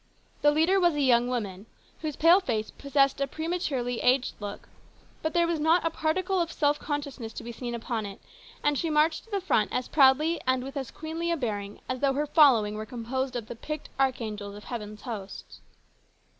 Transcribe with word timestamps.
The 0.41 0.49
leader 0.49 0.79
was 0.79 0.95
a 0.95 0.99
young 0.99 1.27
woman, 1.27 1.67
THE 2.01 2.07
RESCUE. 2.07 2.07
89 2.07 2.09
whose 2.09 2.15
pale 2.15 2.39
face 2.39 2.71
possessed 2.71 3.21
a 3.21 3.27
prematurely 3.27 3.99
aged 3.99 4.33
look, 4.39 4.67
but 5.21 5.35
there 5.35 5.45
was 5.45 5.59
not 5.59 5.85
a 5.85 5.91
particle 5.91 6.41
of 6.41 6.51
self 6.51 6.79
consciousness 6.79 7.31
to 7.33 7.43
be 7.43 7.51
seen 7.51 7.75
upon 7.75 8.07
it, 8.07 8.19
and 8.63 8.79
she 8.79 8.89
marched 8.89 9.27
at 9.27 9.31
the 9.31 9.39
front 9.39 9.71
as 9.71 9.87
proudly 9.87 10.41
and 10.47 10.63
with 10.63 10.75
as 10.75 10.89
queenly 10.89 11.29
a 11.29 11.37
bearing 11.37 11.81
as 11.87 11.99
though 11.99 12.13
her 12.13 12.25
following 12.25 12.73
were 12.73 12.85
composed 12.87 13.35
of 13.35 13.45
the 13.45 13.55
picked 13.55 13.89
archangels 13.99 14.55
of 14.55 14.63
heaven's 14.63 15.03
hosts. 15.03 15.59